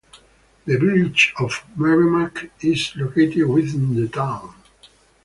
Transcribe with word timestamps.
The 0.65 0.79
Village 0.79 1.31
of 1.37 1.63
Merrimac 1.75 2.49
is 2.61 2.95
located 2.95 3.47
within 3.47 3.93
the 3.93 4.07
town. 4.07 4.55